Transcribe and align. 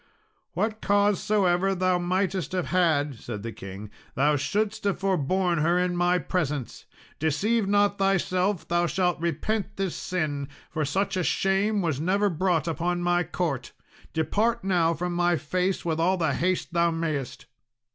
"What 0.53 0.81
cause 0.81 1.21
soever 1.21 1.75
thou 1.75 1.99
mightest 1.99 2.53
have 2.53 2.65
had," 2.69 3.19
said 3.19 3.43
the 3.43 3.51
king, 3.51 3.91
"thou 4.15 4.35
shouldst 4.35 4.83
have 4.85 4.97
forborne 4.97 5.59
her 5.59 5.77
in 5.77 5.95
my 5.95 6.17
presence. 6.17 6.85
Deceive 7.19 7.67
not 7.67 7.99
thyself, 7.99 8.67
thou 8.67 8.87
shalt 8.87 9.19
repent 9.19 9.77
this 9.77 9.95
sin, 9.95 10.47
for 10.71 10.85
such 10.85 11.15
a 11.17 11.23
shame 11.23 11.83
was 11.83 12.01
never 12.01 12.31
brought 12.31 12.67
upon 12.67 13.03
my 13.03 13.21
court; 13.23 13.73
depart 14.11 14.63
now 14.63 14.95
from 14.95 15.13
my 15.13 15.35
face 15.35 15.85
with 15.85 15.99
all 15.99 16.17
the 16.17 16.33
haste 16.33 16.73
thou 16.73 16.89
mayest." 16.89 17.45